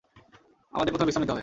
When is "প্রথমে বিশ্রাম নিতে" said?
0.91-1.31